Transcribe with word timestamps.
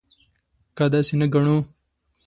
که 0.75 0.85
داسې 0.93 1.13
نه 1.19 1.27
ګڼو. 1.33 1.57